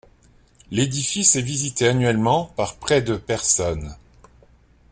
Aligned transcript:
L'édifice 0.71 1.35
est 1.35 1.43
visité 1.43 1.87
annuellement 1.87 2.45
par 2.55 2.75
près 2.77 3.03
de 3.03 3.17
personnes. 3.17 3.95